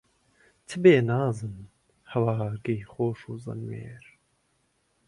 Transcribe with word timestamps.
چ 0.67 0.71
بێ 0.83 0.95
نازن، 1.09 1.57
هەوارگەی 2.11 2.87
خۆش 2.91 3.19
و 3.29 3.33
زەنوێر 3.43 4.05